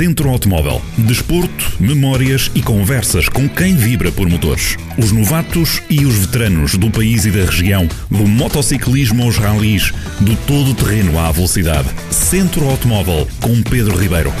[0.00, 0.80] Centro Automóvel.
[0.96, 4.78] Desporto, memórias e conversas com quem vibra por motores.
[4.96, 10.34] Os novatos e os veteranos do país e da região, do motociclismo aos ralis, do
[10.46, 11.90] todo terreno à velocidade.
[12.10, 14.32] Centro Automóvel com Pedro Ribeiro.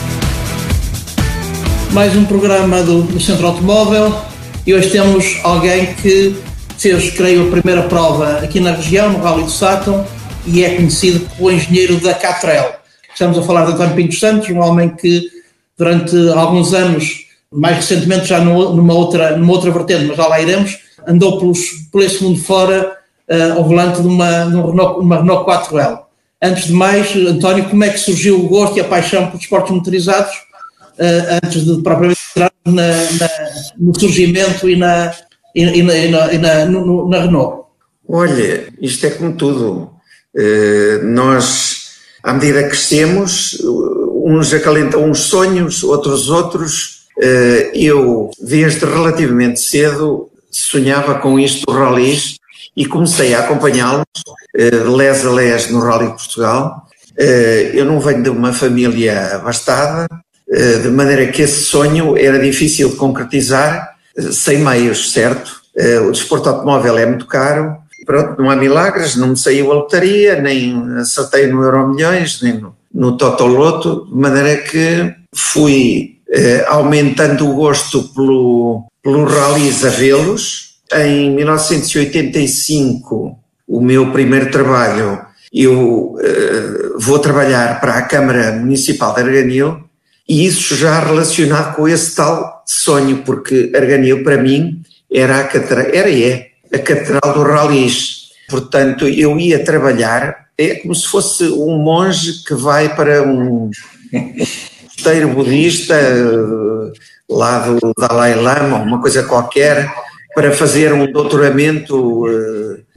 [1.90, 4.18] Mais um programa do, Centro Automóvel
[4.66, 6.34] e hoje temos alguém que
[6.78, 10.06] fez, creio, a primeira prova aqui na região, no Rally do Sátão,
[10.46, 12.76] e é conhecido como engenheiro da Catrel.
[13.12, 15.38] Estamos a falar de António Pinto Santos, um homem que
[15.80, 20.78] durante alguns anos, mais recentemente já numa outra, numa outra vertente, mas já lá iremos,
[21.08, 21.58] andou pelos,
[21.90, 22.98] por esse mundo fora
[23.30, 26.00] uh, ao volante de uma, de Renault, uma Renault 4L.
[26.42, 29.72] Antes de mais, António, como é que surgiu o gosto e a paixão por esportes
[29.72, 33.30] motorizados, uh, antes de propriamente entrar na, na,
[33.78, 35.14] no surgimento e na,
[35.54, 37.64] e, e na, e na, no, na Renault?
[38.06, 39.90] Olha, isto é como tudo.
[40.36, 41.80] Uh, nós
[42.22, 43.58] à medida que crescemos,
[44.24, 47.00] uns acalentam uns sonhos, outros outros.
[47.20, 52.36] Eh, eu, desde relativamente cedo, sonhava com isto do rallies
[52.76, 54.04] e comecei a acompanhá-los
[54.56, 56.86] eh, les a les no Rally de Portugal.
[57.18, 60.06] Eh, eu não venho de uma família abastada,
[60.82, 63.94] de maneira que esse sonho era difícil de concretizar
[64.32, 65.62] sem meios, certo?
[66.08, 70.40] O desporto automóvel é muito caro, pronto, não há milagres, não me saiu a lotaria,
[70.42, 77.48] nem acertei no Euro Milhões, nem no, no Totoloto, de maneira que fui eh, aumentando
[77.48, 80.70] o gosto pelo, pelo rallies a vê-los.
[80.92, 83.38] Em 1985,
[83.68, 85.20] o meu primeiro trabalho,
[85.52, 89.84] eu eh, vou trabalhar para a Câmara Municipal de Arganil,
[90.28, 94.82] e isso já relacionado com esse tal sonho, porque Arganil para mim
[95.12, 98.30] era a catedral, era é a Catedral do Ralis.
[98.48, 103.70] Portanto, eu ia trabalhar, é como se fosse um monge que vai para um
[104.86, 105.96] mosteiro budista
[107.28, 109.90] lá do Dalai Lama, uma coisa qualquer,
[110.34, 112.26] para fazer um doutoramento,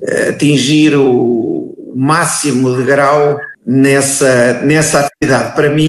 [0.01, 5.56] eh, atingir o máximo de grau nessa, nessa atividade.
[5.56, 5.88] Para mim,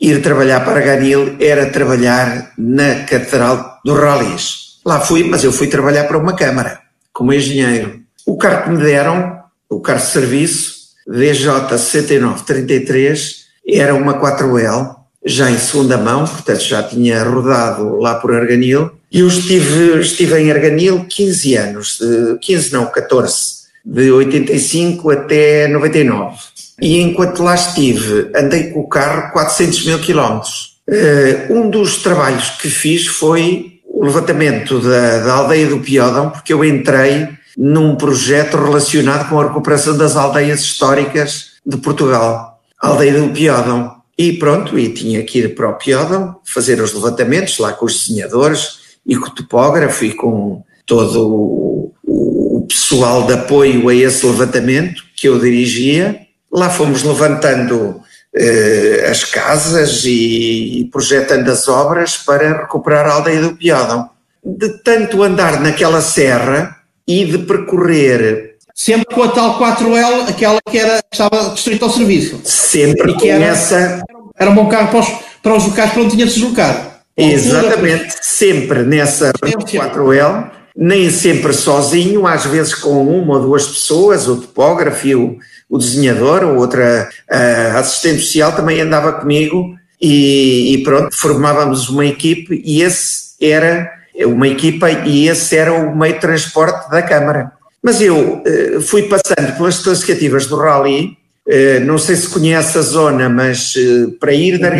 [0.00, 4.80] ir trabalhar para Ganil era trabalhar na Catedral do Ralis.
[4.84, 6.80] Lá fui, mas eu fui trabalhar para uma câmara
[7.12, 8.00] como engenheiro.
[8.26, 9.38] O carro que me deram,
[9.70, 17.24] o carro de serviço, VJ6933, era uma 4L, já em segunda mão, portanto já tinha
[17.24, 18.90] rodado lá por Arganil.
[19.10, 25.68] E eu estive, estive em Arganil 15 anos, de, 15 não, 14, de 85 até
[25.68, 26.36] 99.
[26.80, 30.74] E enquanto lá estive, andei com o carro 400 mil quilómetros.
[30.88, 36.52] Uh, um dos trabalhos que fiz foi o levantamento da, da aldeia do Piódão, porque
[36.52, 43.20] eu entrei num projeto relacionado com a recuperação das aldeias históricas de Portugal, a aldeia
[43.20, 43.94] do Piódão.
[44.16, 48.06] E pronto, e tinha que ir para o Piódão, fazer os levantamentos lá com os
[48.06, 55.02] desenhadores e com o topógrafo e com todo o, pessoal de apoio a esse levantamento
[55.16, 56.20] que eu dirigia.
[56.50, 58.00] Lá fomos levantando
[58.32, 64.08] eh, as casas e, e, projetando as obras para recuperar a aldeia do Piódão.
[64.44, 68.54] De tanto andar naquela serra e de percorrer.
[68.74, 72.40] Sempre com a tal 4L, aquela que era, estava distrita ao serviço.
[72.44, 74.02] Sempre e que era, essa.
[74.36, 75.08] Era um bom carro para os,
[75.42, 76.94] para os locais para onde tinha de se deslocar.
[77.16, 84.40] Exatamente, sempre nessa 4L, nem sempre sozinho, às vezes com uma ou duas pessoas, o
[84.40, 85.38] topógrafo o,
[85.70, 92.04] o desenhador, ou outra a assistente social também andava comigo e, e, pronto, formávamos uma
[92.04, 93.88] equipe e esse era
[94.26, 97.52] uma equipa e esse era o meio de transporte da Câmara.
[97.82, 101.16] Mas eu uh, fui passando pelas classificativas do Rally,
[101.46, 104.70] uh, não sei se conhece a zona, mas uh, para ir da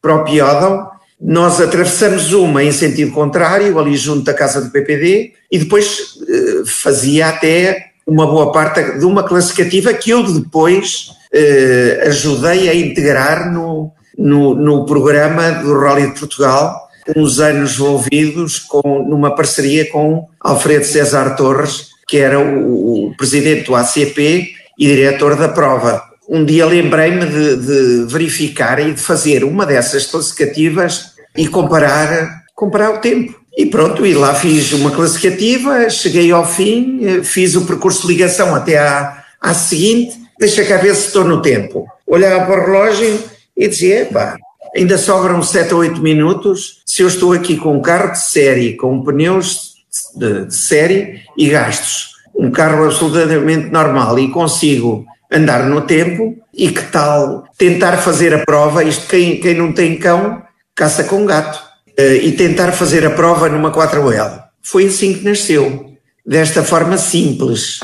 [0.00, 0.88] para o Piódão,
[1.20, 6.14] nós atravessamos uma em sentido contrário, ali junto da casa do PPD, e depois
[6.64, 13.52] fazia até uma boa parte de uma classificativa que eu depois eh, ajudei a integrar
[13.52, 20.28] no, no, no, programa do Rally de Portugal, uns anos envolvidos com, numa parceria com
[20.40, 26.02] Alfredo César Torres, que era o, o presidente do ACP e diretor da prova.
[26.28, 32.90] Um dia lembrei-me de, de verificar e de fazer uma dessas classificativas e comparar, comparar
[32.90, 33.34] o tempo.
[33.56, 38.12] E pronto, e lá fiz uma classificativa, cheguei ao fim, eh, fiz o percurso de
[38.12, 41.84] ligação até à, à seguinte, deixa ver se estou no tempo.
[42.06, 43.18] Olhava para o relógio
[43.56, 44.36] e dizia, epá,
[44.76, 48.76] ainda sobram 7 ou 8 minutos, se eu estou aqui com um carro de série,
[48.76, 49.74] com pneus
[50.16, 56.70] de, de série e gastos, um carro absolutamente normal e consigo andar no tempo, e
[56.70, 60.42] que tal tentar fazer a prova, isto quem, quem não tem cão
[60.74, 61.66] caça com gato.
[61.98, 64.40] Uh, e tentar fazer a prova numa 4L.
[64.62, 65.94] Foi assim que nasceu,
[66.24, 67.80] desta forma simples.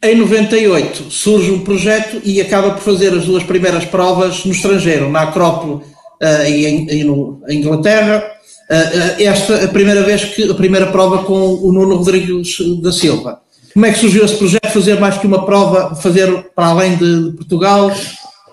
[0.00, 5.10] Em 98 surge um projeto e acaba por fazer as duas primeiras provas no estrangeiro,
[5.10, 5.82] na Acrópole
[6.20, 8.24] uh, e em, em, Inglaterra.
[8.70, 13.40] Uh, esta a primeira vez que a primeira prova com o Nuno Rodrigues da Silva.
[13.72, 14.68] Como é que surgiu esse projeto?
[14.68, 17.92] Fazer mais que uma prova, fazer para além de, de Portugal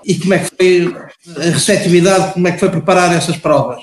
[0.06, 0.96] e como é que foi
[1.38, 3.80] a receptividade, como é que foi preparar essas provas?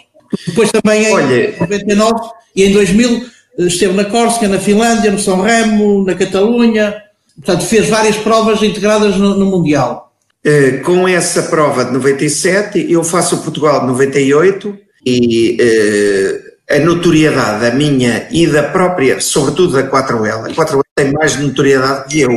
[0.46, 2.14] Depois também em Olha, 99
[2.56, 3.26] e em 2000
[3.58, 6.94] esteve na Córcega, na Finlândia, no São Remo, na Catalunha,
[7.36, 10.13] portanto fez várias provas integradas no, no Mundial.
[10.46, 16.78] Uh, com essa prova de 97, eu faço o Portugal de 98 e uh, a
[16.80, 22.20] notoriedade da minha e da própria, sobretudo da 4L, a 4L tem mais notoriedade que
[22.20, 22.30] eu.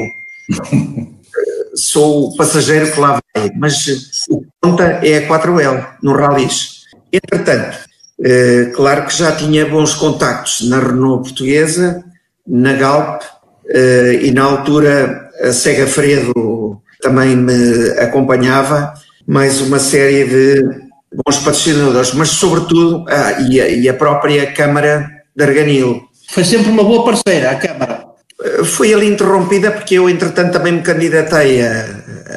[1.76, 3.88] Sou o passageiro que lá vai, mas
[4.30, 6.84] o que conta é a 4L no Rallys.
[7.14, 7.78] Entretanto,
[8.24, 12.04] eh, claro que já tinha bons contactos na Renault portuguesa,
[12.48, 13.22] na Galp
[13.70, 16.34] eh, e na altura a Sega Fredo
[17.02, 18.94] também me acompanhava,
[19.28, 20.62] mais uma série de
[21.14, 26.02] bons patrocinadores, mas sobretudo ah, e, a, e a própria Câmara de Arganil.
[26.30, 28.06] Foi sempre uma boa parceira a Câmara.
[28.44, 31.86] Eh, foi ali interrompida porque eu, entretanto, também me candidatei a,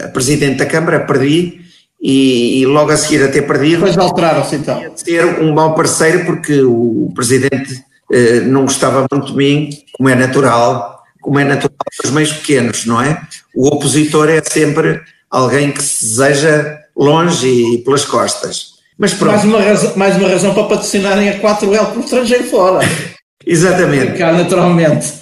[0.04, 1.60] a presidente da Câmara, perdi,
[2.00, 3.84] e, e, logo a seguir a ter perdido.
[3.84, 4.80] Depois alteraram-se então.
[4.96, 10.14] Ser um mau parceiro porque o presidente eh, não gostava muito de mim, como é
[10.14, 10.89] natural,
[11.20, 13.20] como é natural dos meios pequenos, não é?
[13.54, 15.00] O opositor é sempre
[15.30, 18.70] alguém que se deseja longe e pelas costas.
[18.98, 19.32] Mas pronto.
[19.32, 22.80] Mais uma razão, mais uma razão para patrocinarem a 4L por estrangeiro fora.
[23.46, 24.12] Exatamente.
[24.12, 25.12] Ficar naturalmente.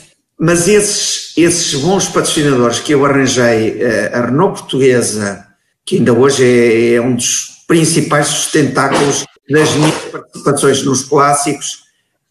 [0.41, 5.47] Mas esses, esses bons patrocinadores que eu arranjei, eh, a Renault Portuguesa,
[5.85, 11.85] que ainda hoje é, é um dos principais sustentáculos das minhas participações nos clássicos,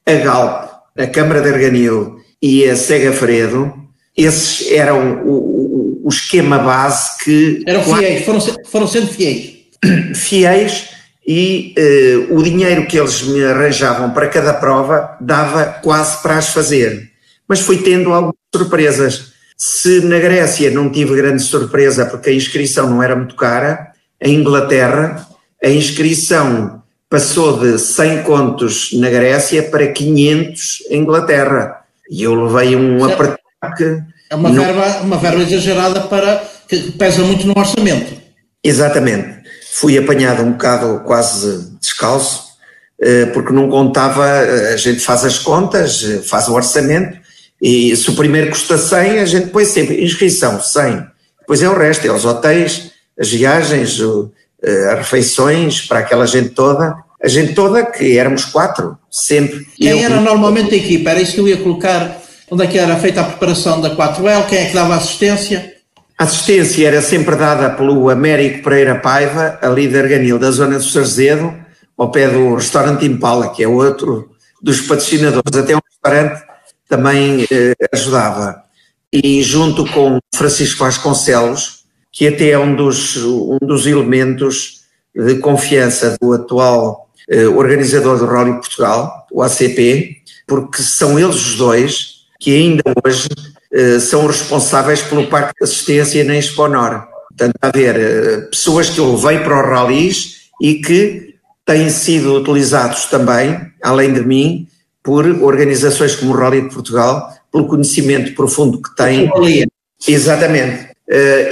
[0.05, 3.73] a Galp, a Câmara de Arganil e a Sega Fredo,
[4.15, 7.63] esses eram o, o, o esquema base que...
[7.65, 9.57] Eram fiéis, foram, foram sendo fiéis.
[10.15, 10.89] Fiéis
[11.25, 11.75] e
[12.29, 17.11] uh, o dinheiro que eles me arranjavam para cada prova dava quase para as fazer.
[17.47, 19.33] Mas fui tendo algumas surpresas.
[19.57, 23.91] Se na Grécia não tive grande surpresa porque a inscrição não era muito cara,
[24.21, 25.27] em Inglaterra
[25.63, 31.81] a inscrição passou de 100 contos na Grécia para 500 em Inglaterra.
[32.09, 33.37] E eu levei um aperto
[33.75, 34.01] que...
[34.29, 34.63] É uma, não...
[34.63, 38.15] verba, uma verba exagerada para que pesa muito no orçamento.
[38.63, 39.37] Exatamente.
[39.71, 42.47] Fui apanhado um bocado quase descalço,
[42.99, 47.19] eh, porque não contava, eh, a gente faz as contas, eh, faz o orçamento,
[47.61, 51.05] e se o primeiro custa 100, a gente põe sempre inscrição 100.
[51.39, 53.99] Depois é o resto, é os hotéis, as viagens,
[54.91, 56.95] as refeições para aquela gente toda.
[57.21, 59.65] A gente toda, que éramos quatro, sempre.
[59.75, 61.09] Quem eu, era normalmente a equipa?
[61.09, 62.21] Era isso que eu ia colocar.
[62.49, 64.47] Onde é que era feita a preparação da 4L?
[64.47, 65.73] Quem é que dava assistência?
[66.17, 70.83] A assistência era sempre dada pelo Américo Pereira Paiva, a líder ganil da zona do
[70.83, 71.53] Sarzedo,
[71.97, 74.29] ao pé do restaurante Impala, que é outro
[74.61, 76.43] dos patrocinadores, até um restaurante
[76.87, 78.63] também eh, ajudava.
[79.11, 84.81] E junto com Francisco Vasconcelos, que até é um dos, um dos elementos
[85.15, 87.06] de confiança do atual
[87.55, 90.17] organizador do Rally Portugal, o ACP,
[90.47, 93.27] porque são eles os dois que ainda hoje
[93.73, 97.07] eh, são responsáveis pelo Parque de Assistência na Exponor.
[97.29, 102.35] Portanto, a haver eh, pessoas que eu levei para os rallies e que têm sido
[102.35, 104.67] utilizados também, além de mim,
[105.03, 109.29] por organizações como o Rally de Portugal, pelo conhecimento profundo que têm.
[110.07, 110.87] Exatamente.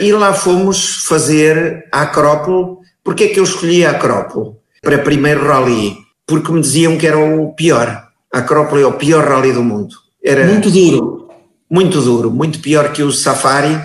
[0.02, 2.78] E lá fomos fazer a Acrópole.
[3.04, 4.56] Porquê é que eu escolhi a Acrópole
[4.86, 5.98] para primeiro rally?
[6.28, 8.08] Porque me diziam que era o pior.
[8.32, 9.96] A Acrópole é o pior rally do mundo.
[10.24, 11.28] Era muito duro.
[11.70, 13.78] Muito duro, muito pior que o Safari,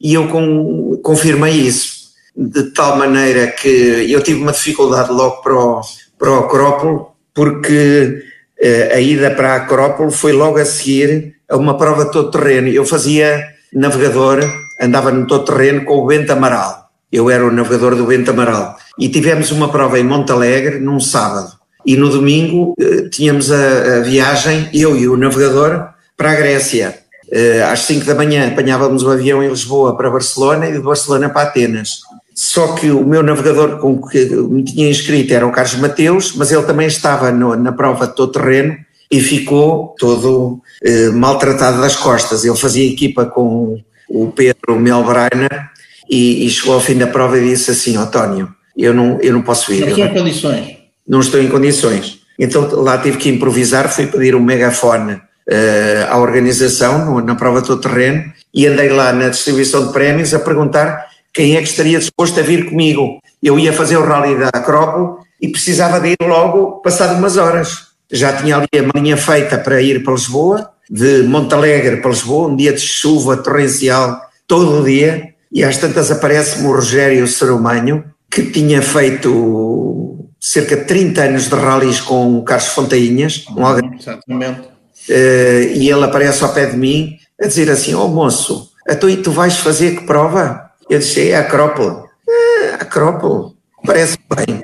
[0.00, 2.08] e eu com, confirmei isso.
[2.34, 3.68] De tal maneira que
[4.10, 5.80] eu tive uma dificuldade logo para o,
[6.18, 7.00] para o Acrópole,
[7.34, 8.22] porque
[8.58, 12.30] eh, a ida para a Acrópole foi logo a seguir a uma prova de todo
[12.30, 12.68] terreno.
[12.68, 14.40] Eu fazia navegador,
[14.80, 16.88] andava no todo terreno com o Bento Amaral.
[17.12, 18.76] Eu era o navegador do Bento Amaral.
[18.98, 21.52] E tivemos uma prova em Monte Alegre num sábado.
[21.86, 26.98] E no domingo eh, tínhamos a, a viagem, eu e o navegador, para a Grécia.
[27.30, 31.28] Eh, às 5 da manhã apanhávamos o avião em Lisboa para Barcelona e de Barcelona
[31.28, 32.00] para Atenas.
[32.34, 36.52] Só que o meu navegador com que me tinha inscrito era o Carlos Mateus, mas
[36.52, 38.76] ele também estava no, na prova de todo terreno
[39.10, 42.44] e ficou todo eh, maltratado das costas.
[42.44, 45.70] Ele fazia equipa com o Pedro Melbrainer
[46.08, 49.42] e, e, chegou ao fim da prova e disse assim: António, eu não, eu não
[49.42, 49.84] posso ir.
[49.84, 50.76] Não tinha condições.
[51.06, 52.20] não estou em condições.
[52.38, 57.60] Então lá tive que improvisar, fui pedir um megafone uh, à organização, no, na prova
[57.60, 61.98] do terreno, e andei lá na distribuição de prémios a perguntar quem é que estaria
[61.98, 63.20] disposto a vir comigo.
[63.42, 67.88] Eu ia fazer o rally da Acrópole e precisava de ir logo passado umas horas.
[68.10, 72.56] Já tinha ali a linha feita para ir para Lisboa, de Montalegre para Lisboa, um
[72.56, 78.50] dia de chuva torrencial todo o dia, e às tantas aparece-me o Rogério Serumanho, que
[78.50, 84.60] tinha feito cerca de 30 anos de rallies com o Carlos Fontainhas, um alguém, Exatamente.
[85.08, 89.08] Uh, e ele aparece ao pé de mim a dizer assim, ó oh, moço, então
[89.08, 90.70] e tu vais fazer que prova?
[90.88, 92.04] Eu disse, é a Acrópole.
[92.28, 93.54] É, Acrópole,
[93.84, 94.62] parece bem.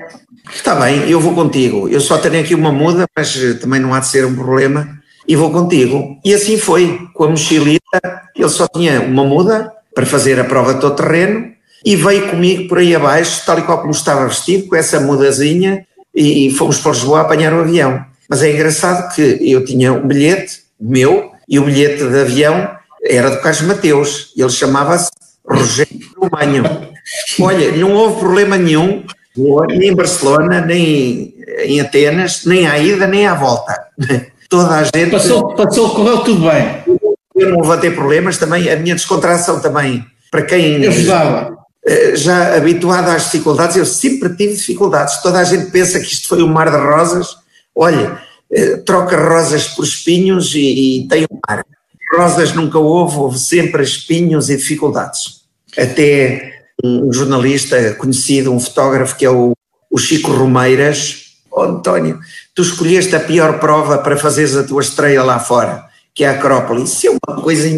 [0.53, 1.89] Está bem, eu vou contigo.
[1.89, 4.99] Eu só tenho aqui uma muda, mas eh, também não há de ser um problema.
[5.27, 6.19] E vou contigo.
[6.25, 6.99] E assim foi.
[7.15, 8.01] Com a mochilita,
[8.37, 11.54] ele só tinha uma muda para fazer a prova de todo terreno
[11.85, 15.87] e veio comigo por aí abaixo, tal e qual como estava vestido, com essa mudazinha,
[16.15, 18.05] e fomos para Lisboa apanhar o avião.
[18.29, 22.71] Mas é engraçado que eu tinha um bilhete meu e o bilhete de avião
[23.05, 24.33] era do Carlos Mateus.
[24.37, 25.11] Ele chamava-se
[25.47, 26.65] Rogério Romanho.
[27.41, 29.05] Olha, não houve problema nenhum
[29.69, 33.75] nem em Barcelona, nem em Atenas, nem à ida, nem à volta.
[34.49, 35.11] Toda a gente.
[35.11, 36.85] Passou, passou correu tudo bem.
[37.35, 40.87] Eu não vou ter problemas também, a minha descontração também, para quem.
[40.87, 41.54] Ajudava.
[41.87, 45.21] Eh, já habituado às dificuldades, eu sempre tive dificuldades.
[45.23, 47.37] Toda a gente pensa que isto foi um mar de rosas.
[47.75, 48.19] Olha,
[48.51, 51.65] eh, troca rosas por espinhos e, e tem um mar.
[52.17, 55.43] Rosas nunca houve, houve sempre espinhos e dificuldades.
[55.77, 59.53] Até um jornalista conhecido, um fotógrafo que é o,
[59.91, 61.23] o Chico Romeiras.
[61.51, 62.19] Oh, António,
[62.55, 66.33] tu escolheste a pior prova para fazeres a tua estreia lá fora, que é a
[66.33, 66.85] Acrópole.
[66.85, 67.69] Isso é uma coisa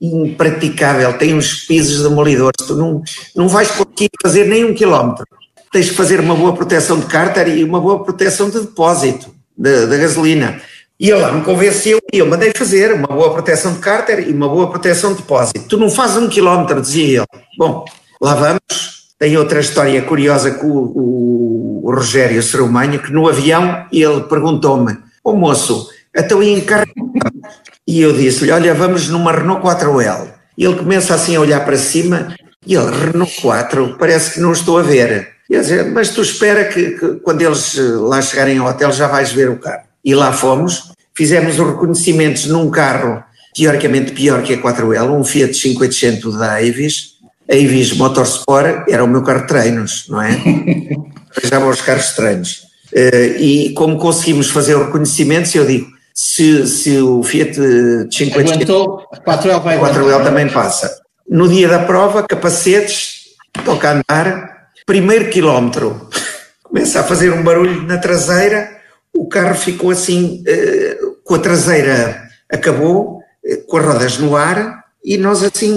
[0.00, 3.02] impraticável, tem uns pisos demolidores, tu não,
[3.36, 5.26] não vais conseguir fazer nem um quilómetro.
[5.72, 9.96] Tens que fazer uma boa proteção de cárter e uma boa proteção de depósito da
[9.96, 10.60] gasolina.
[10.98, 14.32] E ele lá me convenceu e eu mandei fazer uma boa proteção de cárter e
[14.32, 15.60] uma boa proteção de depósito.
[15.68, 17.26] Tu não fazes um quilómetro, dizia ele.
[17.56, 17.84] Bom,
[18.20, 19.00] Lá vamos.
[19.18, 24.92] Tem outra história curiosa com o, o, Rogério Serumanho, que no avião ele perguntou-me,
[25.24, 26.86] ô oh, moço, então em carro...
[27.90, 30.28] E eu disse-lhe, olha, vamos numa Renault 4L.
[30.56, 32.32] E ele começa assim a olhar para cima,
[32.64, 35.30] e ele, Renault 4, parece que não estou a ver.
[35.50, 38.92] E eu disse, mas tu espera que, que quando eles eh, lá chegarem ao hotel
[38.92, 39.82] já vais ver o carro.
[40.04, 43.24] E lá fomos, fizemos os reconhecimentos num carro
[43.56, 47.14] teoricamente pior que a 4L, um Fiat 500 da Avis,
[47.50, 50.30] a Ivis Motorsport era o meu carro de treinos, não é?
[51.42, 52.62] Já os carros de treinos.
[52.92, 55.88] Uh, e como conseguimos fazer o reconhecimento, eu digo,
[56.22, 57.56] se, se o Fiat
[58.10, 61.00] 50 Aguentou, 4L vai 4L também passa.
[61.26, 63.30] No dia da prova, capacetes,
[63.64, 66.10] toca a andar, primeiro quilómetro,
[66.62, 68.68] começa a fazer um barulho na traseira,
[69.14, 74.84] o carro ficou assim, uh, com a traseira acabou, uh, com as rodas no ar,
[75.02, 75.74] e nós assim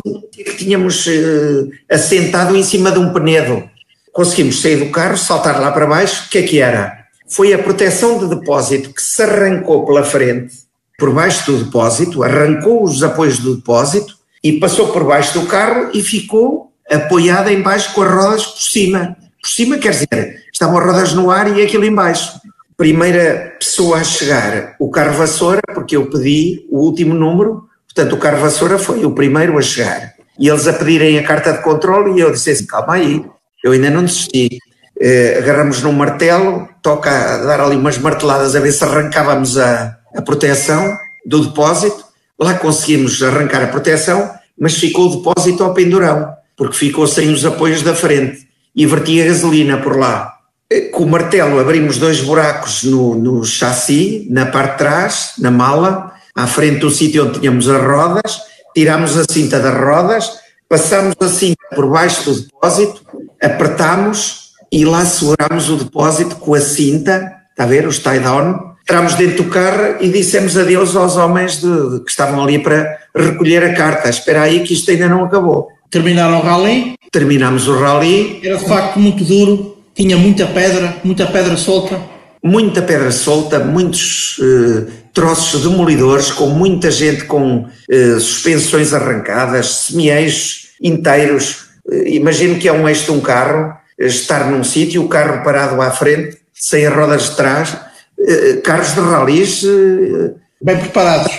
[0.57, 3.63] tínhamos uh, assentado em cima de um penedo.
[4.11, 7.02] Conseguimos sair do carro, saltar lá para baixo, o que é que era?
[7.27, 10.53] Foi a proteção de depósito que se arrancou pela frente,
[10.97, 15.89] por baixo do depósito, arrancou os apoios do depósito e passou por baixo do carro
[15.93, 19.17] e ficou apoiada em baixo com as rodas por cima.
[19.41, 22.39] Por cima quer dizer, estavam as rodas no ar e aquilo em baixo.
[22.77, 28.19] Primeira pessoa a chegar, o carro vassoura, porque eu pedi o último número, Portanto, o
[28.19, 30.15] carro vassoura foi o primeiro a chegar.
[30.39, 33.23] E eles a pedirem a carta de controle e eu disse assim, calma aí,
[33.63, 34.57] eu ainda não desisti.
[35.05, 39.97] Eh, agarramos num martelo, toca a dar ali umas marteladas a ver se arrancávamos a,
[40.15, 42.05] a proteção do depósito.
[42.39, 47.43] Lá conseguimos arrancar a proteção, mas ficou o depósito ao pendurão, porque ficou sem os
[47.43, 50.35] apoios da frente e vertia gasolina por lá.
[50.71, 55.51] Eh, com o martelo abrimos dois buracos no, no chassi, na parte de trás, na
[55.51, 58.39] mala, à frente do sítio onde tínhamos as rodas,
[58.73, 60.31] tirámos a cinta das rodas,
[60.69, 63.01] passámos a cinta por baixo do depósito,
[63.41, 64.42] apertámos
[64.73, 69.43] e lá segurámos o depósito com a cinta, está a ver, os tie-down, entramos dentro
[69.43, 73.75] do carro e dissemos adeus aos homens de, de, que estavam ali para recolher a
[73.75, 74.09] carta.
[74.09, 75.67] Espera aí que isto ainda não acabou.
[75.91, 76.95] Terminaram o rally?
[77.11, 78.39] Terminámos o rally.
[78.43, 82.01] Era de facto muito duro, tinha muita pedra, muita pedra solta.
[82.43, 90.69] Muita pedra solta, muitos uh, troços demolidores, com muita gente com eh, suspensões arrancadas, semi-eixos
[90.81, 91.67] inteiros.
[91.89, 95.43] Eh, imagino que é um eixo de um carro, eh, estar num sítio, o carro
[95.43, 97.77] parado à frente, sem as rodas de trás,
[98.19, 99.63] eh, carros de ralis.
[99.63, 101.31] Eh, Bem preparados.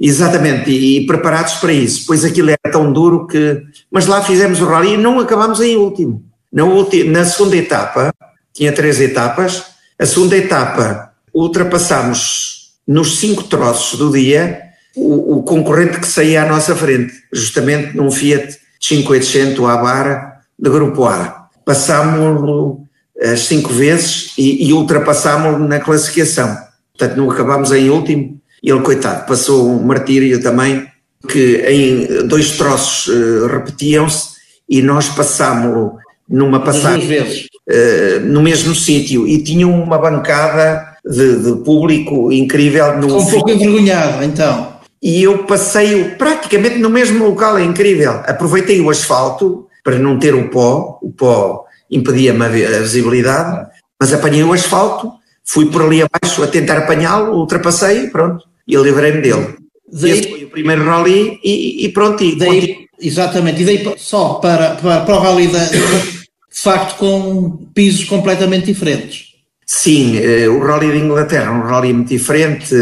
[0.00, 2.04] Exatamente, e, e, preparados para isso.
[2.06, 3.62] Pois aquilo era tão duro que.
[3.90, 6.24] Mas lá fizemos o rally e não acabamos em último.
[6.52, 6.64] Na,
[7.06, 8.12] na segunda etapa,
[8.52, 9.64] tinha três etapas,
[9.98, 14.60] A segunda etapa, ultrapassámos nos cinco troços do dia
[14.96, 21.04] o, o, concorrente que saía à nossa frente, justamente num Fiat 500 Abarra de Grupo
[21.04, 21.41] A.
[21.64, 22.80] Passámos
[23.20, 26.56] as cinco vezes e, e ultrapassámos na classificação.
[26.96, 28.40] Portanto, não acabámos em último.
[28.62, 30.86] Ele, coitado, passou um martírio também,
[31.28, 34.32] que em dois troços uh, repetiam-se
[34.68, 35.92] e nós passámos
[36.28, 42.98] numa passagem uh, no mesmo sítio e tinham uma bancada de, de público incrível.
[42.98, 44.72] No um pouco envergonhado, então.
[45.02, 48.20] E eu passei praticamente no mesmo local, é incrível.
[48.24, 53.68] Aproveitei o asfalto para não ter o pó, o pó impedia-me a visibilidade,
[54.00, 55.12] mas apanhei o asfalto,
[55.44, 59.56] fui por ali abaixo a tentar apanhá-lo, ultrapassei, pronto, e livrei-me dele.
[59.92, 62.24] Daí, Esse foi o primeiro rally e, e pronto.
[62.24, 67.68] E daí, exatamente, e daí só para, para, para o rally da, de facto com
[67.74, 69.32] pisos completamente diferentes.
[69.66, 72.74] Sim, eh, o Rally de Inglaterra é um rally muito diferente,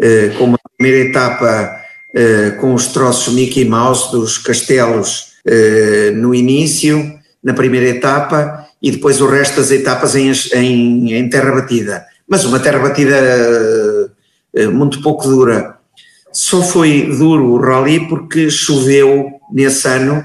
[0.00, 1.80] eh, com uma primeira etapa
[2.14, 5.29] eh, com os troços Mickey Mouse dos castelos
[6.16, 11.52] no início, na primeira etapa e depois o resto das etapas em, em, em terra
[11.52, 12.04] batida.
[12.28, 13.16] Mas uma terra batida
[14.56, 15.76] uh, muito pouco dura.
[16.32, 20.24] Só foi duro o rally porque choveu nesse ano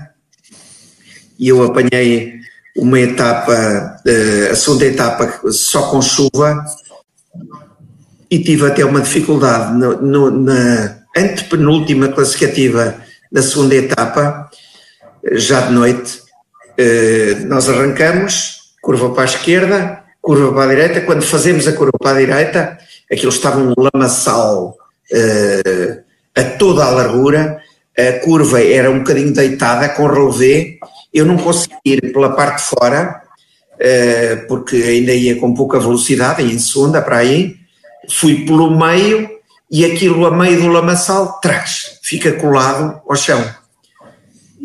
[1.38, 2.36] e eu apanhei
[2.78, 6.64] uma etapa, uh, a segunda etapa só com chuva
[8.30, 12.96] e tive até uma dificuldade no, no, na antepenúltima classificativa
[13.32, 14.50] da segunda etapa,
[15.34, 16.22] já de noite,
[16.78, 21.02] eh, nós arrancamos, curva para a esquerda, curva para a direita.
[21.02, 22.78] Quando fazemos a curva para a direita,
[23.12, 24.76] aquilo estava um lamaçal
[25.12, 26.04] uh,
[26.36, 27.60] a toda a largura,
[27.98, 30.78] a curva era um bocadinho deitada, com relevé.
[31.14, 33.22] Eu não consegui ir pela parte de fora,
[33.74, 37.56] uh, porque ainda ia com pouca velocidade, em segunda para aí.
[38.10, 39.30] Fui pelo meio
[39.72, 43.44] e aquilo a meio do lamaçal, trás, fica colado ao chão.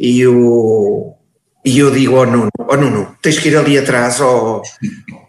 [0.02, 1.12] E o,
[1.62, 4.62] e eu digo ao Nuno, oh Nuno, tens que ir ali atrás ao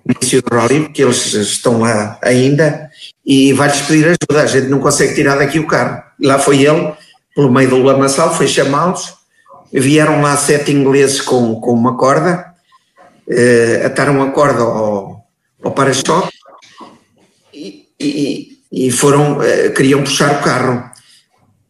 [0.06, 2.90] início do rally, porque eles estão lá ainda,
[3.26, 6.02] e vai-lhes pedir ajuda, a gente não consegue tirar daqui o carro.
[6.22, 6.94] Lá foi ele,
[7.36, 9.14] pelo meio do lamaçal, foi chamá-los,
[9.74, 12.54] vieram lá sete ingleses com, com uma corda,
[13.28, 15.26] uh, ataram a corda ao,
[15.62, 16.32] ao para-choque
[17.54, 20.91] e, e, e, foram, uh, queriam puxar o carro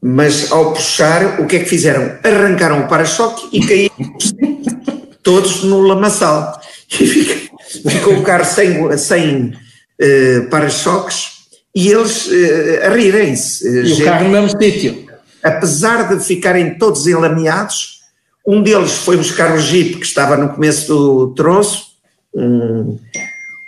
[0.01, 2.17] mas ao puxar, o que é que fizeram?
[2.23, 4.15] Arrancaram o para-choque e caíram
[5.21, 6.59] todos no lamaçal.
[6.99, 11.41] E ficou o carro sem, sem uh, para-choques
[11.75, 13.67] e eles uh, a rirem-se.
[13.67, 15.05] E o carro no mesmo sítio.
[15.43, 18.01] Apesar de ficarem todos enlameados,
[18.45, 21.91] um deles foi buscar o Jeep que estava no começo do troço,
[22.33, 22.97] um,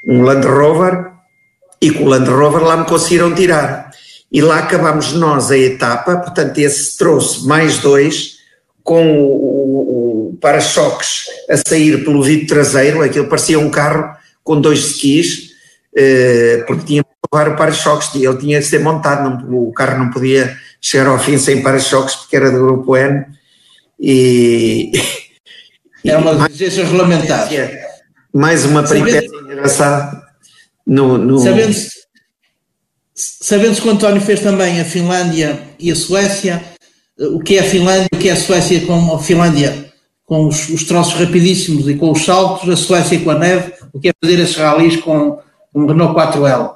[0.08, 1.12] um Land Rover,
[1.80, 3.93] e com o Land Rover lá me conseguiram tirar
[4.34, 8.39] e lá acabamos nós a etapa, portanto esse trouxe mais dois,
[8.84, 14.12] com o, o para-choques a sair pelo vidro traseiro, aquilo parecia um carro
[14.43, 15.52] com dois skis,
[15.96, 20.00] eh, porque tinha que levar o para-choques, ele tinha que ser montado, não, o carro
[20.00, 23.26] não podia chegar ao fim sem para-choques porque era do grupo N,
[24.00, 24.91] e...
[26.06, 27.48] É uma exigência regulamentar.
[28.34, 30.22] Mais uma peripécia engraçada
[30.86, 31.17] no...
[31.17, 31.39] no...
[31.39, 31.74] Sabendo,
[33.15, 36.63] Sabendo que o António fez também a Finlândia e a Suécia,
[37.19, 39.91] o que é a Finlândia, o que é a Suécia com a Finlândia
[40.26, 43.99] com os, os troços rapidíssimos e com os saltos, a Suécia com a neve, o
[43.99, 45.39] que é fazer esses ralis com
[45.76, 46.76] um Renault 4L?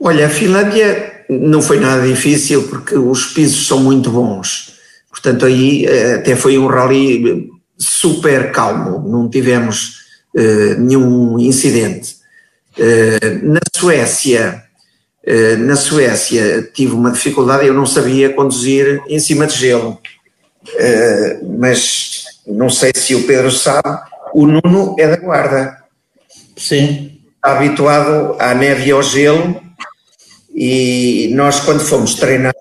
[0.00, 4.74] Olha, a Finlândia não foi nada difícil porque os pisos são muito bons.
[5.10, 10.00] Portanto, aí eh, até foi um rally super calmo, não tivemos
[10.34, 12.16] uh, nenhum incidente.
[12.78, 14.65] Uh, na Suécia, eh,
[15.58, 19.98] na Suécia tive uma dificuldade, eu não sabia conduzir em cima de gelo,
[20.76, 24.00] eh, mas não sei se o Pedro sabe,
[24.32, 25.78] o Nuno é da guarda.
[26.56, 27.20] Sim.
[27.34, 29.60] Está habituado à neve e ao gelo
[30.54, 32.54] e nós quando fomos treinar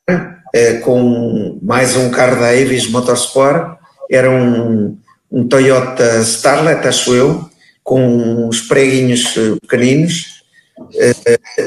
[0.53, 3.77] eh, com mais um carro da Avis Motorsport,
[4.09, 4.97] era um,
[5.31, 7.49] um Toyota Starlet, acho eu,
[7.83, 10.34] com uns preguinhos pequeninos,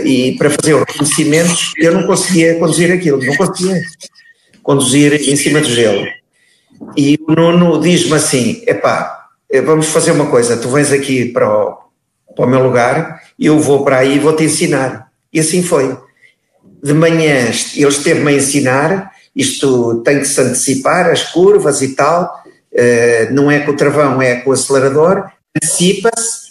[0.04, 3.80] e para fazer os reconhecimentos eu não conseguia conduzir aquilo, não conseguia
[4.62, 6.06] conduzir em cima do gelo.
[6.96, 11.48] E o Nuno diz-me assim: epá, eh, vamos fazer uma coisa, tu vens aqui para
[11.48, 11.78] o,
[12.36, 15.08] para o meu lugar, eu vou para aí e vou-te ensinar.
[15.32, 15.96] E assim foi.
[16.82, 22.42] De manhã ele esteve-me a ensinar, isto tem que se antecipar, as curvas e tal,
[22.72, 26.47] uh, não é com o travão, é com o acelerador, antecipa-se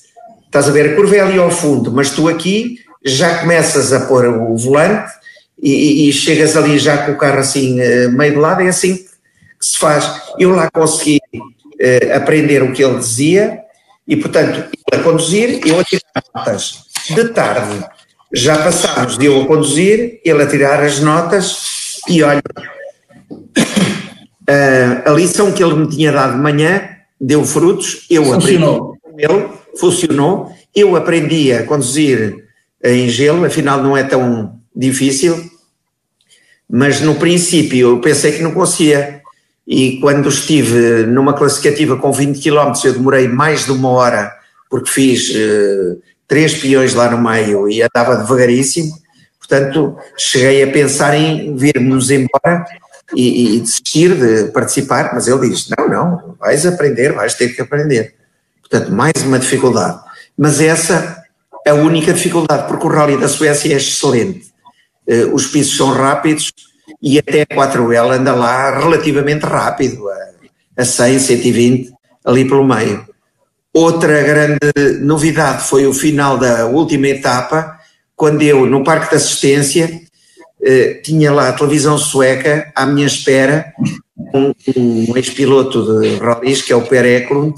[0.47, 4.07] Estás a ver, a curva é ali ao fundo, mas tu aqui já começas a
[4.07, 5.11] pôr o volante
[5.61, 9.07] e, e chegas ali já com o carro assim eh, meio de lado, é assim
[9.59, 10.21] que se faz.
[10.37, 13.59] Eu lá consegui uh, aprender o que ele dizia
[14.07, 16.85] e, portanto, ele a conduzir, eu a tirar notas.
[17.09, 17.85] De tarde,
[18.33, 22.41] já passámos de eu a conduzir, ele a tirar as notas e olha,
[25.05, 28.95] a lição que ele me tinha dado de manhã deu frutos, eu funcionou.
[28.95, 32.45] aprendi com ele, funcionou, eu aprendi a conduzir
[32.83, 35.49] em gelo, afinal não é tão difícil,
[36.69, 39.21] mas no princípio eu pensei que não conseguia.
[39.65, 44.33] E quando estive numa classificativa com 20 km, eu demorei mais de uma hora,
[44.69, 48.93] porque fiz uh, três peões lá no meio e andava devagaríssimo.
[49.39, 52.65] Portanto, cheguei a pensar em virmos embora
[53.15, 57.61] e, e, desistir de participar, mas ele diz: não, não, vais aprender, vais ter que
[57.61, 58.16] aprender.
[58.69, 59.99] Portanto, mais uma dificuldade.
[60.37, 61.23] Mas essa
[61.65, 64.47] é a única dificuldade, porque o Rally da Suécia é excelente.
[65.07, 66.51] Uh, os pisos são rápidos
[67.01, 71.91] e até a 4L anda lá relativamente rápido, a, a 100, 120,
[72.25, 73.05] ali pelo meio.
[73.73, 77.77] Outra grande novidade foi o final da última etapa,
[78.15, 80.01] quando eu, no Parque de Assistência,
[80.63, 83.71] eh, tinha lá a televisão sueca à minha espera,
[84.33, 87.53] um, um ex-piloto de rallies, que é o Per Eklund,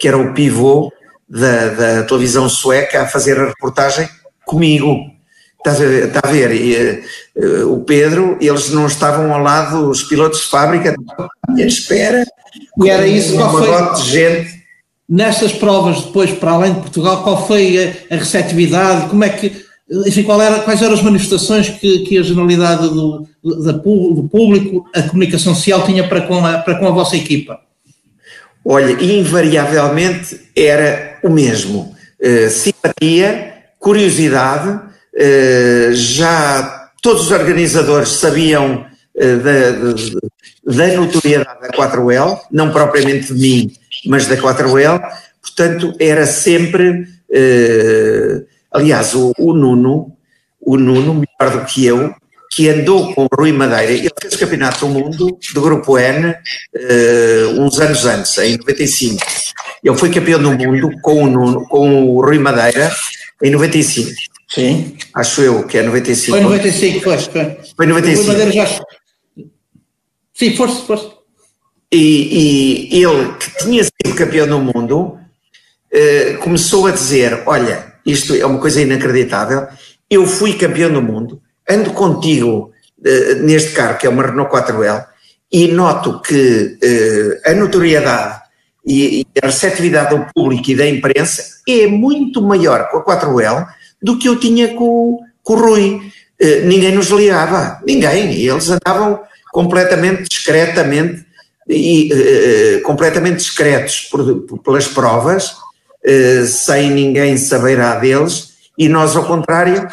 [0.00, 0.90] que era o pivô
[1.28, 4.08] da, da televisão sueca, a fazer a reportagem
[4.46, 4.96] comigo.
[5.58, 6.08] Estás a ver?
[6.08, 6.52] Está a ver?
[6.52, 7.04] E,
[7.36, 12.24] uh, o Pedro, eles não estavam ao lado dos pilotos de fábrica, à espera.
[12.82, 14.02] E era isso, qual foi?
[14.02, 14.60] De gente.
[15.06, 19.10] Nessas provas, depois, para além de Portugal, qual foi a, a receptividade?
[19.10, 19.68] Como é que
[20.06, 25.02] enfim, era, quais eram as manifestações que, que a generalidade do, do, do, público, a
[25.02, 27.58] comunicação social tinha para com a, para com a vossa equipa?
[28.64, 31.94] Olha, invariavelmente era o mesmo.
[32.20, 42.40] Uh, simpatia, curiosidade, uh, já todos os organizadores sabiam uh, da, da notoriedade da 4L,
[42.52, 43.72] não propriamente de mim,
[44.06, 45.00] mas da 4L,
[45.42, 47.08] portanto era sempre
[48.72, 50.16] Aliás, o, o Nuno,
[50.60, 52.14] o Nuno, melhor do que eu,
[52.50, 56.30] que andou com o Rui Madeira, ele fez o Campeonato do Mundo do Grupo N
[56.30, 59.24] uh, uns anos antes, em 95.
[59.84, 62.92] Ele foi campeão do mundo com o, Nuno, com o Rui Madeira
[63.40, 64.10] em 95.
[64.48, 64.96] Sim.
[65.14, 66.36] Acho eu que é 95.
[66.36, 67.18] Foi 95, foi.
[67.18, 68.20] Foi, foi 95.
[68.20, 68.84] O Rui Madeira já...
[70.34, 71.10] Sim, força, força.
[71.92, 75.18] E, e ele, que tinha sido campeão do mundo,
[75.92, 79.68] uh, começou a dizer: Olha, isto é uma coisa inacreditável.
[80.08, 85.06] Eu fui campeão do mundo, ando contigo uh, neste carro, que é uma Renault 4L,
[85.52, 88.40] e noto que uh, a notoriedade
[88.86, 93.66] e, e, a receptividade do público e da imprensa é muito maior com a 4L
[94.02, 96.00] do que eu tinha com, com o Rui.
[96.40, 98.32] Uh, ninguém nos ligava, ninguém.
[98.32, 99.20] Eles andavam
[99.52, 101.26] completamente discretamente
[101.68, 105.54] e completamente discretos por, por, pelas provas
[106.02, 109.86] eh, sem ninguém saberá deles, e nós, ao contrário,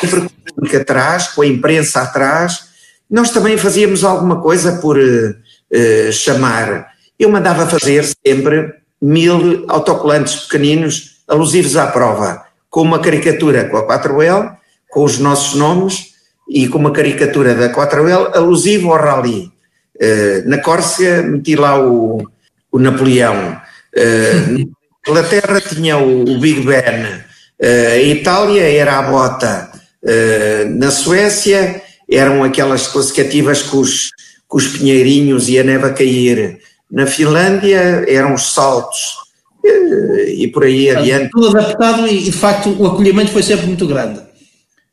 [0.00, 2.66] sempre público atrás, com a imprensa atrás,
[3.10, 6.88] nós também fazíamos alguma coisa por uh, chamar.
[7.18, 13.86] Eu mandava fazer sempre mil autocolantes pequeninos alusivos à prova, com uma caricatura com a
[13.86, 14.56] 4L,
[14.90, 16.14] com os nossos nomes
[16.48, 19.52] e com uma caricatura da 4L alusivo ao rally.
[19.96, 22.22] Uh, na Córcega meti lá o,
[22.72, 23.60] o Napoleão.
[23.96, 24.68] Uh,
[25.08, 29.70] Inglaterra tinha o, o Big Ben, uh, a Itália era a bota,
[30.76, 34.10] na Suécia eram aquelas classificativas com os,
[34.46, 36.58] com os pinheirinhos e a neve a cair,
[36.90, 38.98] na Finlândia eram os saltos
[39.64, 41.30] uh, e por aí adiante.
[41.30, 44.20] Tudo adaptado e de facto o acolhimento foi sempre muito grande.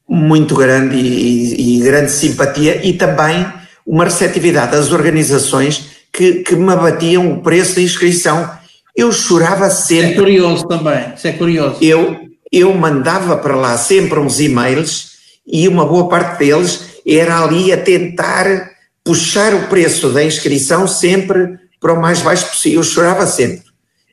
[0.09, 3.45] Muito grande e, e grande simpatia e também
[3.85, 8.49] uma receptividade das organizações que, que me abatiam o preço da inscrição
[8.95, 10.11] eu chorava sempre.
[10.11, 11.77] Isso é curioso também, isso é curioso.
[11.81, 15.13] Eu, eu mandava para lá sempre uns e-mails
[15.45, 18.69] e uma boa parte deles era ali a tentar
[19.03, 22.79] puxar o preço da inscrição sempre para o mais baixo possível.
[22.79, 23.63] Eu chorava sempre.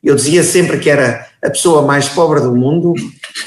[0.03, 2.93] Eu dizia sempre que era a pessoa mais pobre do mundo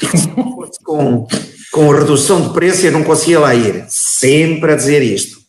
[0.01, 1.27] e que se fosse com,
[1.73, 3.83] com redução de preço eu não conseguia lá ir.
[3.89, 5.39] Sempre a dizer isto.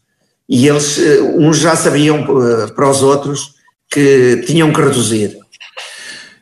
[0.49, 3.55] E eles, eh, uns já sabiam eh, para os outros
[3.91, 5.37] que tinham que reduzir.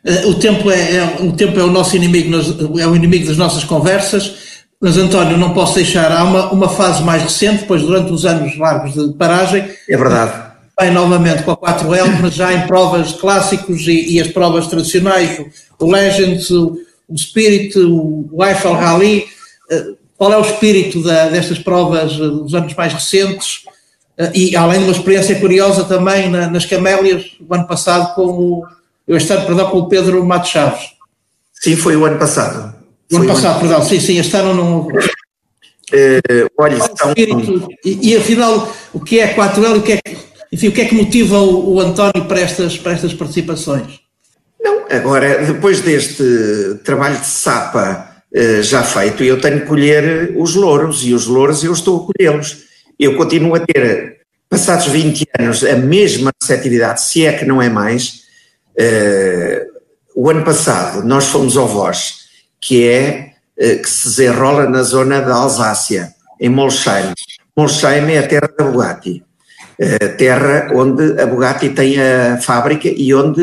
[0.05, 2.35] Uh, o, tempo é, é, o tempo é o nosso inimigo,
[2.79, 4.35] é o inimigo das nossas conversas,
[4.79, 8.55] mas António, não posso deixar, há uma, uma fase mais recente, depois durante os anos
[8.55, 9.67] largos de paragem.
[9.89, 10.45] É verdade.
[10.77, 15.41] Vai novamente com a 4L, mas já em provas clássicos e, e as provas tradicionais,
[15.79, 19.25] o, Legends, o, o espírito, o Eiffel Rally,
[20.17, 23.63] qual é o espírito da, destas provas dos anos mais recentes?
[24.33, 28.65] E além de uma experiência curiosa também na, nas Camélias, o ano passado com o,
[29.07, 30.95] eu este ano, perdão, com o Pedro Matos Chaves.
[31.53, 32.75] Sim, foi o ano passado.
[33.11, 33.59] O ano passado, ano...
[33.61, 34.87] perdão, sim, sim, este ano não.
[34.87, 37.13] Uh, olha, são...
[37.15, 39.99] e, e, afinal, o que é a 4L e o que é,
[40.51, 43.99] enfim, o que é que motiva o, o António para estas, para estas participações?
[44.59, 50.55] Não, agora, depois deste trabalho de sapa uh, já feito, eu tenho que colher os
[50.55, 52.65] louros, e os louros eu estou a colhê-los.
[52.99, 57.69] Eu continuo a ter, passados 20 anos, a mesma receptividade, se é que não é
[57.69, 58.24] mais.
[58.77, 59.75] Uh,
[60.15, 62.25] o ano passado nós fomos ao Voz,
[62.61, 67.13] que é eh, que se desenrola na zona da Alsácia, em Molsheim.
[67.55, 69.23] Molsheim é a terra da Bugatti,
[69.79, 73.41] a terra onde a Bugatti tem a fábrica e onde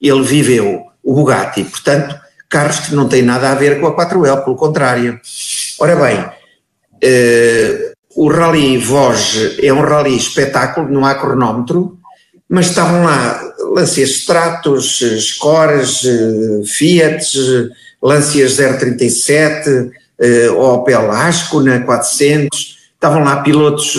[0.00, 1.64] ele viveu, o Bugatti.
[1.64, 2.18] Portanto,
[2.48, 5.20] carros que não têm nada a ver com a 4L, pelo contrário.
[5.78, 6.24] Ora bem,
[7.02, 11.95] eh, o Rally Voz é um rally espetáculo, não há cronómetro,
[12.48, 13.40] mas estavam lá
[13.74, 17.26] Lancia Stratos, Scores, eh, Fiat,
[18.02, 23.96] Lancias 037, eh, Opel Ascona 400, estavam lá pilotos,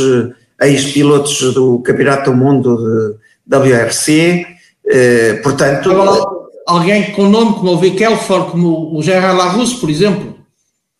[0.59, 4.45] eh, ex-pilotos do Campeonato do Mundo de WRC,
[4.87, 6.35] eh, portanto...
[6.65, 10.37] Alguém com nome como o Vikelfor, como o Gerard Larousse, por exemplo?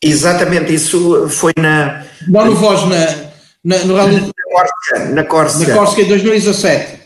[0.02, 2.06] Exatamente, isso foi na...
[2.32, 3.28] Lá no Voz, na,
[3.64, 3.96] na, no.
[5.14, 5.74] Na Córcega.
[5.74, 6.97] Na Córcega em 2017.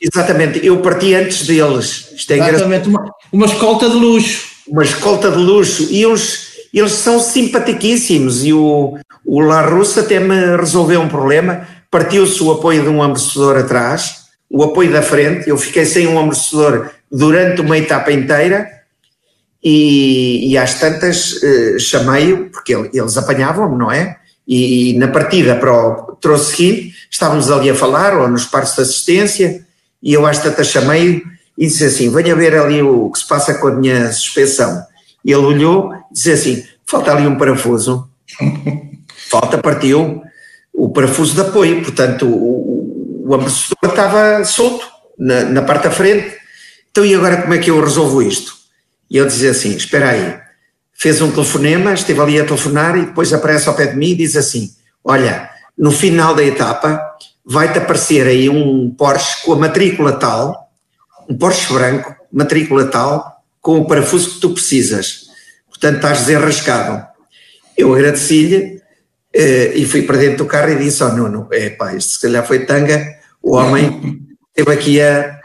[0.00, 2.12] Exatamente, eu parti antes deles.
[2.14, 4.46] Isto é Exatamente, uma, uma escolta de luxo.
[4.68, 5.88] Uma escolta de luxo.
[5.90, 11.66] E eles, eles são simpaticíssimos e o, o La Russa até me resolveu um problema,
[11.90, 16.18] partiu-se o apoio de um amortecedor atrás, o apoio da frente, eu fiquei sem um
[16.18, 18.74] amortecedor durante uma etapa inteira.
[19.64, 24.16] E, e às tantas eh, chamei-o, porque eles apanhavam-me, não é?
[24.46, 28.76] E, e, na partida para o troço seguinte, estávamos ali a falar, ou nos pares
[28.76, 29.65] de assistência,
[30.06, 31.20] e eu às tantas chamei-o
[31.58, 34.86] e disse assim: Venha ver ali o que se passa com a minha suspensão.
[35.24, 38.08] E ele olhou e disse assim: Falta ali um parafuso.
[39.28, 40.22] Falta, partiu
[40.72, 44.86] o parafuso de apoio, portanto o, o amortecedor estava solto
[45.18, 46.36] na, na, parte da frente.
[46.88, 48.54] Então, e agora como é que eu resolvo isto?
[49.10, 50.38] E ele dizia assim: Espera aí.
[50.94, 54.14] Fez um telefonema, esteve ali a telefonar e depois aparece ao pé de mim e
[54.14, 54.70] diz assim:
[55.02, 57.02] Olha, no final da etapa
[57.46, 60.66] vai-te aparecer aí um Porsche com a matrícula tal
[61.28, 65.26] um Porsche branco, matrícula tal, com o parafuso que tu precisas.
[65.68, 67.06] Portanto, estás desenrascado.
[67.76, 68.80] Eu agradeci-lhe
[69.34, 72.12] eh, e fui para dentro do carro e disse ao oh, Nuno, é pá, isto
[72.12, 73.04] se calhar foi tanga,
[73.42, 75.38] o homem esteve aqui a,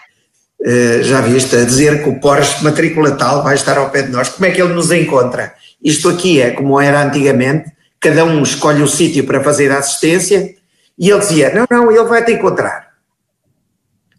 [0.64, 4.12] eh, já viste, a dizer que o Porsche matrícula tal vai estar ao pé de
[4.12, 5.54] nós, como é que ele nos encontra?
[5.84, 10.56] Isto aqui é como era antigamente, cada um escolhe o sítio para fazer a assistência
[10.98, 12.92] e ele dizia, não, não, ele vai te encontrar.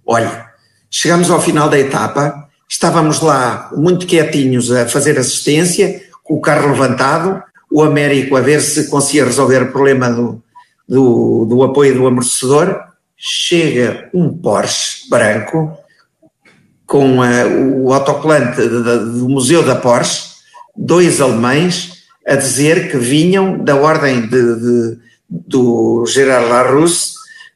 [0.04, 0.52] Olha,
[0.94, 6.68] Chegamos ao final da etapa, estávamos lá muito quietinhos a fazer assistência, com o carro
[6.68, 10.42] levantado, o Américo a ver se conseguia resolver o problema do,
[10.86, 12.78] do, do apoio do amortecedor.
[13.16, 15.74] Chega um Porsche branco
[16.84, 20.24] com a, o autocolante do Museu da Porsche,
[20.76, 24.98] dois alemães, a dizer que vinham da ordem de, de,
[25.32, 27.14] do Gerard Larousse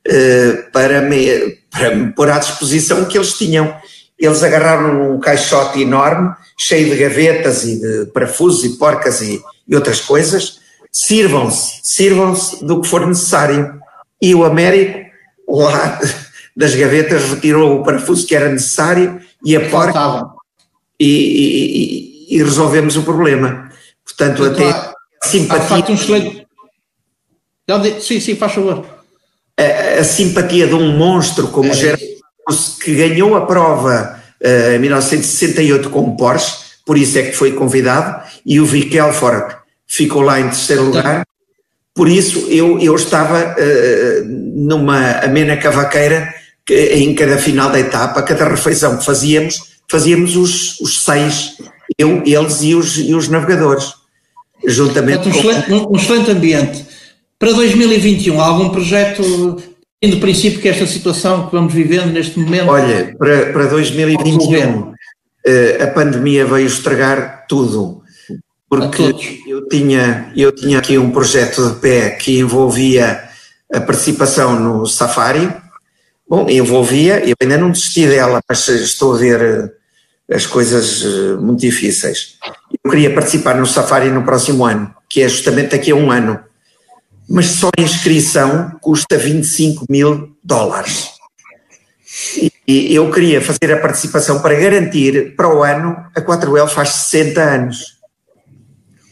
[0.09, 3.77] eh, para, me, para me pôr à disposição que eles tinham.
[4.19, 9.75] Eles agarraram um caixote enorme, cheio de gavetas e de parafusos e porcas e, e
[9.75, 10.61] outras coisas.
[10.91, 13.79] Sirvam-se, sirvam-se do que for necessário.
[14.23, 15.01] E o Américo,
[15.47, 16.01] lá
[16.57, 20.25] das gavetas, retirou o parafuso que era necessário e a porca.
[20.99, 23.71] E, e, e, resolvemos o problema.
[24.03, 25.85] Portanto, até há, simpatia.
[25.85, 26.47] Há, um excelente...
[28.01, 28.97] Sim, sim, faz favor
[29.57, 31.75] a, a simpatia de um monstro como é.
[31.75, 32.05] Gerard
[32.81, 37.53] que ganhou a prova uh, em 1968 com o Porsche, por isso é que foi
[37.53, 39.57] convidado, e o Vic Elford
[39.89, 41.27] ficou lá em terceiro lugar.
[41.93, 46.33] Por isso eu, eu estava uh, numa amena cavaqueira
[46.65, 51.57] que, em cada final da etapa, cada refeição que fazíamos, fazíamos os, os seis,
[51.99, 53.93] eu, eles e os, e os navegadores,
[54.65, 55.39] juntamente um, com...
[55.39, 56.96] excelente, um excelente ambiente.
[57.39, 59.63] Para 2021, há algum projeto
[60.01, 62.69] tendo princípio que esta situação que vamos vivendo neste momento?
[62.69, 64.95] Olha, para, para 2021
[65.47, 68.03] eh, a pandemia veio estragar tudo,
[68.69, 69.03] porque
[69.47, 73.23] eu tinha, eu tinha aqui um projeto de pé que envolvia
[73.73, 75.53] a participação no Safari,
[76.29, 79.73] bom, envolvia, eu ainda não desisti dela, mas estou a ver
[80.31, 82.39] as coisas uh, muito difíceis.
[82.83, 86.41] Eu queria participar no Safari no próximo ano, que é justamente daqui a um ano,
[87.29, 91.11] mas só a inscrição custa 25 mil dólares.
[92.67, 97.41] E, eu queria fazer a participação para garantir para o ano a 4L faz 60
[97.41, 97.97] anos.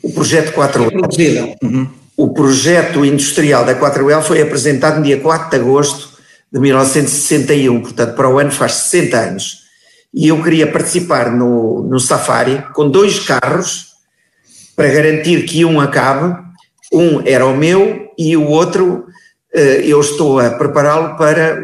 [0.02, 1.56] O projeto 4L.
[1.62, 1.88] Uhum.
[2.16, 6.14] O projeto industrial da 4L foi apresentado no dia 4 de agosto
[6.52, 9.64] de 1961, portanto, para o ano faz 60 anos.
[10.12, 13.94] E eu queria participar no, no Safari com dois carros
[14.76, 16.42] para garantir que um acabe.
[16.92, 19.06] Um era o meu e o outro
[19.54, 21.62] eh, eu estou a prepará-lo para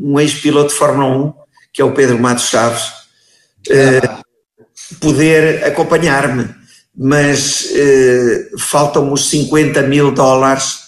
[0.00, 1.32] um ex-piloto de Fórmula 1,
[1.72, 2.84] que é o Pedro Matos Chaves,
[3.68, 4.00] eh,
[5.00, 6.48] poder acompanhar-me.
[6.96, 10.84] Mas eh, faltam-me os 50 mil dólares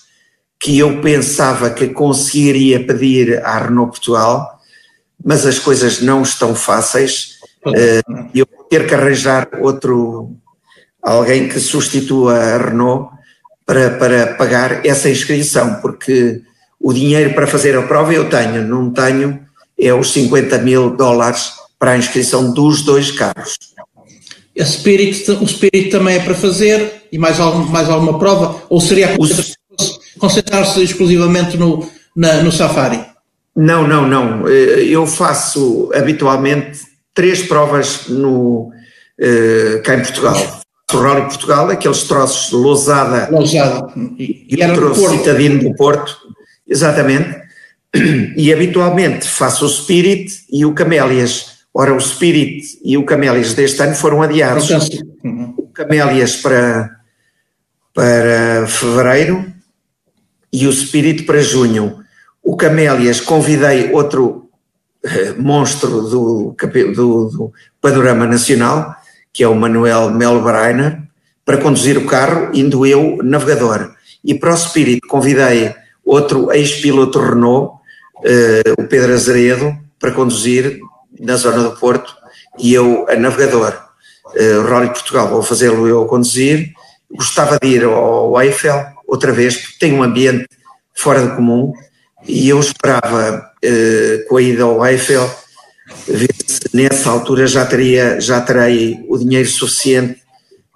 [0.61, 4.61] que eu pensava que conseguiria pedir à Renault Portugal,
[5.25, 7.41] mas as coisas não estão fáceis.
[8.33, 10.37] Eu vou ter que arranjar outro,
[11.03, 13.16] alguém que substitua a Renault
[13.67, 16.41] para, para pagar essa inscrição, porque
[16.81, 19.41] o dinheiro para fazer a prova eu tenho, não tenho,
[19.79, 23.59] é os 50 mil dólares para a inscrição dos dois carros.
[24.59, 28.63] O Spirit também é para fazer e mais, algum, mais alguma prova?
[28.71, 29.15] Ou seria
[30.19, 33.05] concentrar-se exclusivamente no, na, no Safari?
[33.55, 34.49] Não, não, não.
[34.49, 36.81] Eh, eu faço habitualmente
[37.13, 40.61] três provas no, uh, cá em Portugal.
[40.91, 43.93] Rally Portugal, aqueles troços de lousada, lousada.
[44.19, 46.17] e, e troço citadino do Porto,
[46.67, 47.45] exatamente.
[48.37, 51.57] E habitualmente faço o Spirit e o Camélias.
[51.73, 54.69] Ora, o Spirit e o Camélias deste ano foram adiados.
[55.25, 55.55] Uhum.
[55.57, 56.91] O Camélias para,
[57.95, 59.45] para fevereiro
[60.53, 61.99] e o Spirit para junho.
[62.43, 64.49] O Camélias convidei outro
[65.05, 66.57] eh, monstro do,
[66.95, 68.97] do, do, panorama nacional,
[69.37, 71.03] que é o Manuel Melbreiner,
[71.45, 73.93] para conduzir o carro, indo eu navegador.
[74.25, 77.75] E para o Spirit convidei outro ex-piloto Renault,
[78.25, 80.79] eh, o Pedro Azeredo, para conduzir
[81.21, 82.17] na zona do Porto,
[82.59, 83.79] e eu a navegador.
[84.29, 86.73] Uh, Rally Portugal, vou fazê-lo eu a conduzir.
[87.15, 90.49] Gostava de ir ao Eiffel, outra vez, porque tem um ambiente
[90.95, 91.75] fora do comum
[92.27, 95.31] e eu esperava uh, com a ida ao Eiffel
[96.09, 100.21] ver se nessa altura já teria já terei o dinheiro suficiente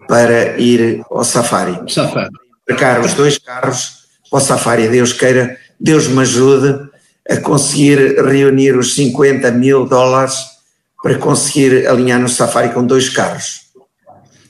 [0.09, 1.79] para ir ao Safari.
[1.93, 2.31] Safari.
[2.69, 6.89] Marcar os dois carros para o Safari, Deus queira, Deus me ajude
[7.29, 10.35] a conseguir reunir os 50 mil dólares
[11.03, 13.61] para conseguir alinhar no Safari com dois carros.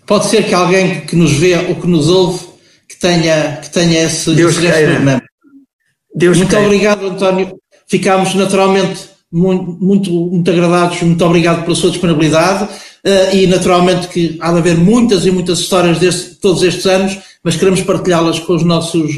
[0.06, 2.50] Pode ser que alguém que nos vê ou que nos ouve
[2.88, 5.22] que tenha, que tenha esse, Deus esse queira.
[6.14, 6.64] Deus muito queira.
[6.64, 7.56] obrigado, António.
[7.86, 11.00] Ficámos naturalmente muito, muito, muito agradados.
[11.02, 12.64] Muito obrigado pela sua disponibilidade.
[12.64, 17.18] Uh, e naturalmente que há de haver muitas e muitas histórias desse, todos estes anos,
[17.42, 19.10] mas queremos partilhá-las com os nossos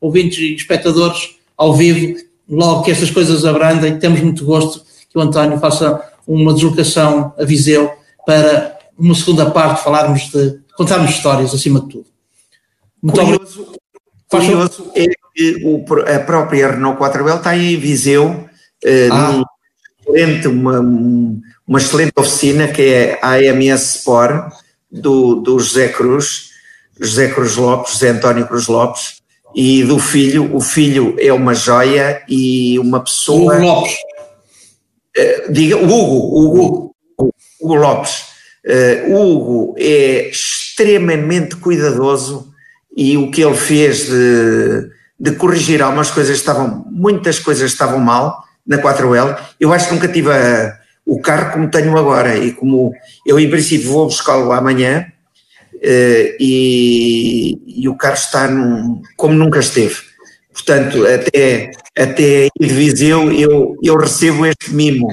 [0.00, 3.98] ouvintes e espectadores ao vivo, logo que estas coisas abrandem.
[3.98, 7.90] Temos muito gosto que o António faça uma deslocação a Viseu
[8.24, 12.06] para uma segunda parte falarmos de contarmos histórias acima de tudo.
[13.02, 13.66] Muito curioso,
[14.28, 18.48] curioso é que o, a própria Renault 4L está em Viseu,
[18.82, 19.32] eh, ah.
[19.32, 19.44] num
[20.06, 20.80] excelente, uma,
[21.66, 24.52] uma excelente oficina que é a AMS Sport,
[24.90, 26.50] do, do José Cruz,
[26.98, 29.16] José Cruz Lopes, José António Cruz Lopes,
[29.54, 33.56] e do filho, o filho é uma joia e uma pessoa.
[33.56, 33.94] Hugo Lopes.
[35.16, 38.24] Uh, diga, Hugo, Hugo, Hugo, Hugo Lopes.
[38.66, 42.52] Uh, Hugo é extremamente cuidadoso
[42.94, 48.45] e o que ele fez de, de corrigir algumas coisas estavam, muitas coisas estavam mal
[48.66, 49.38] na 4L.
[49.60, 50.76] Eu acho que nunca tive a,
[51.06, 52.92] o carro como tenho agora e como
[53.24, 55.06] eu em princípio vou buscá-lo amanhã
[55.74, 59.94] uh, e, e, o carro está num, como nunca esteve.
[60.52, 65.06] Portanto, até, até ir Viseu eu, eu recebo este mimo.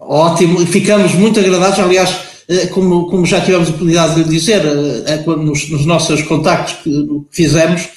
[0.00, 5.22] Ótimo, ficamos muito agradados, aliás, eh, como, como já tivemos a oportunidade de dizer eh,
[5.26, 7.88] nos, nos nossos contactos que fizemos,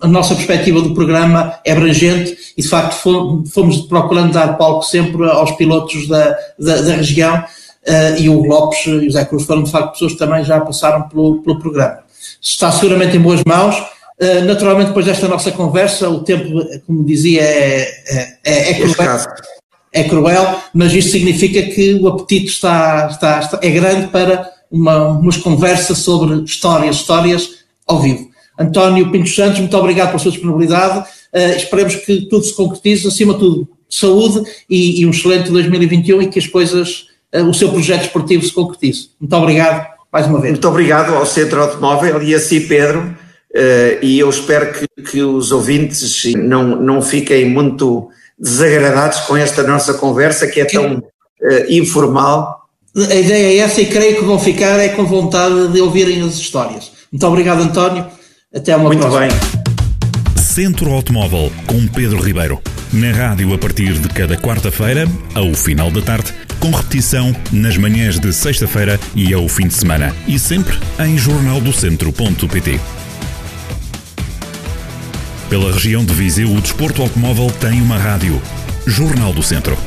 [0.00, 2.94] a nossa perspectiva do programa é abrangente e de facto
[3.52, 7.44] fomos procurando dar palco sempre aos pilotos da, da, da região
[7.86, 10.60] uh, e o Lopes e o Zé Cruz foram de facto pessoas que também já
[10.60, 11.98] passaram pelo, pelo programa.
[12.40, 13.76] Está seguramente em boas mãos.
[14.20, 19.18] Uh, naturalmente, depois desta nossa conversa, o tempo, como dizia, é, é, é, é cruel,
[19.92, 25.08] é cruel, mas isto significa que o apetite está, está, está é grande para uma,
[25.08, 27.50] umas conversas sobre histórias, histórias
[27.86, 28.29] ao vivo.
[28.60, 30.98] António Pinto Santos, muito obrigado pela sua disponibilidade.
[31.32, 36.22] Uh, esperemos que tudo se concretize, acima de tudo, saúde e, e um excelente 2021
[36.22, 39.10] e que as coisas o seu projeto esportivo se concretize.
[39.20, 40.54] Muito obrigado mais uma vez.
[40.54, 43.16] Muito obrigado ao Centro Automóvel e a si, Pedro,
[44.02, 49.94] e eu espero que, que os ouvintes não, não fiquem muito desagradados com esta nossa
[49.94, 51.02] conversa que é tão uh,
[51.68, 52.68] informal.
[52.96, 56.36] A ideia é essa e creio que vão ficar é com vontade de ouvirem as
[56.36, 56.90] histórias.
[57.12, 58.06] Muito obrigado, António.
[58.52, 59.28] Até uma Muito próxima.
[59.28, 59.30] bem.
[60.42, 62.60] Centro Automóvel com Pedro Ribeiro.
[62.92, 68.18] Na rádio a partir de cada quarta-feira, ao final da tarde, com repetição nas manhãs
[68.18, 70.12] de sexta-feira e ao fim de semana.
[70.26, 72.80] E sempre em jornaldocentro.pt.
[75.48, 78.42] Pela região de Viseu, o desporto automóvel tem uma rádio.
[78.84, 79.78] Jornal do Centro.